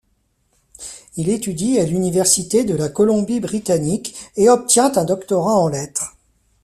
Il 1.15 1.29
étudie 1.29 1.77
à 1.77 1.85
l'Université 1.85 2.63
de 2.63 2.73
la 2.73 2.89
Colombie-Britannique 2.89 4.15
et 4.35 4.49
obtient 4.49 4.91
un 4.97 5.05
doctorat 5.05 5.53
en 5.59 5.67
lettres. 5.67 6.15